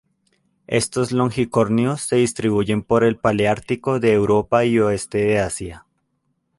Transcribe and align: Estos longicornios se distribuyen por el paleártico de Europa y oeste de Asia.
Estos 0.65 1.11
longicornios 1.11 2.01
se 2.01 2.15
distribuyen 2.15 2.81
por 2.81 3.03
el 3.03 3.17
paleártico 3.19 3.99
de 3.99 4.13
Europa 4.13 4.65
y 4.65 4.79
oeste 4.79 5.19
de 5.19 5.37
Asia. 5.39 5.85